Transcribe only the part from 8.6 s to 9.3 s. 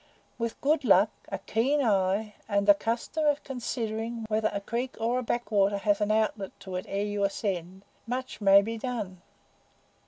be done."